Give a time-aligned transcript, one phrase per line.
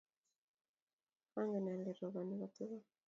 [1.39, 2.83] Ange ale ripon kotukul